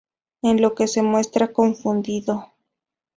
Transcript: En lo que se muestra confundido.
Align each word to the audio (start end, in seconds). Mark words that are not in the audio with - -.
En 0.41 0.63
lo 0.63 0.73
que 0.73 0.87
se 0.87 1.03
muestra 1.03 1.53
confundido. 1.53 2.53